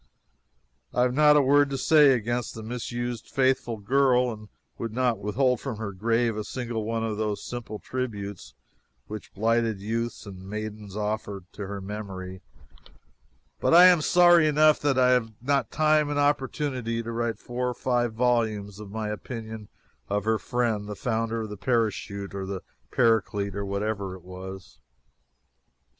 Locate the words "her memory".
11.67-12.41